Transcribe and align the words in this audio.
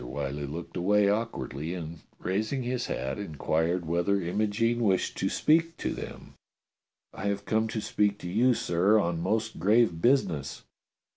Whyllie 0.03 0.47
looked 0.47 0.75
away 0.75 1.09
awkwardly 1.09 1.75
and, 1.75 1.99
raising 2.17 2.63
his 2.63 2.87
hat, 2.87 3.19
inquired 3.19 3.85
whether 3.85 4.19
Imogene 4.19 4.79
wished 4.79 5.15
to 5.19 5.29
speak 5.29 5.77
to 5.77 5.93
them. 5.93 6.33
"I 7.13 7.27
have 7.27 7.45
come 7.45 7.67
to 7.67 7.81
speak 7.81 8.17
to 8.21 8.27
you, 8.27 8.55
sir, 8.55 8.97
on 8.99 9.21
most 9.21 9.59
grave 9.59 10.01
business." 10.01 10.63